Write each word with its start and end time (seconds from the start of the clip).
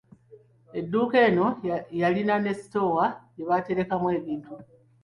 Edduuka 0.81 1.21
eno 1.27 1.51
yalina 2.01 2.39
ne 2.47 2.53
sitoowa 2.61 3.07
gye 3.35 3.45
batereka 3.49 3.95
ebintu. 4.19 4.53